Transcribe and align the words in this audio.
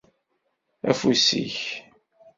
Afus-ik. 0.89 1.57